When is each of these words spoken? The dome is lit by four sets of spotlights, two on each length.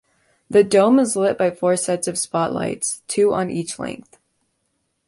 The 0.49 0.63
dome 0.63 0.97
is 0.97 1.15
lit 1.15 1.37
by 1.37 1.51
four 1.51 1.77
sets 1.77 2.07
of 2.07 2.17
spotlights, 2.17 3.03
two 3.07 3.35
on 3.35 3.51
each 3.51 3.77
length. 3.77 4.17